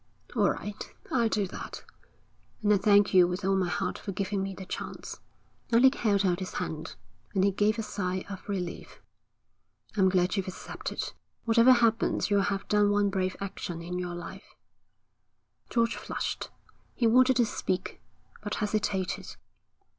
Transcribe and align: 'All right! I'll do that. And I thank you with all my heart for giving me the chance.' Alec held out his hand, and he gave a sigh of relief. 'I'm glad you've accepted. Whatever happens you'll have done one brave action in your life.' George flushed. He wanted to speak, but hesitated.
'All 0.35 0.49
right! 0.49 0.95
I'll 1.11 1.29
do 1.29 1.45
that. 1.49 1.83
And 2.63 2.73
I 2.73 2.77
thank 2.77 3.13
you 3.13 3.27
with 3.27 3.45
all 3.45 3.55
my 3.55 3.67
heart 3.69 3.99
for 3.99 4.11
giving 4.11 4.41
me 4.41 4.55
the 4.55 4.65
chance.' 4.65 5.19
Alec 5.71 5.93
held 5.93 6.25
out 6.25 6.39
his 6.39 6.55
hand, 6.55 6.95
and 7.35 7.43
he 7.43 7.51
gave 7.51 7.77
a 7.77 7.83
sigh 7.83 8.25
of 8.27 8.49
relief. 8.49 8.99
'I'm 9.95 10.09
glad 10.09 10.35
you've 10.35 10.47
accepted. 10.47 11.13
Whatever 11.45 11.73
happens 11.73 12.31
you'll 12.31 12.41
have 12.41 12.67
done 12.67 12.89
one 12.89 13.11
brave 13.11 13.37
action 13.39 13.83
in 13.83 13.99
your 13.99 14.15
life.' 14.15 14.55
George 15.69 15.95
flushed. 15.95 16.49
He 16.95 17.05
wanted 17.05 17.35
to 17.35 17.45
speak, 17.45 18.01
but 18.41 18.55
hesitated. 18.55 19.35